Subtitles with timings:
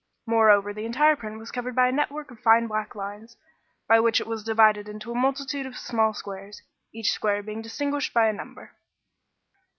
[0.25, 3.37] Moreover, the entire print was covered by a network of fine black lines,
[3.87, 8.11] by which it was divided into a multitude of small squares, each square being distinguished
[8.11, 8.71] by a number.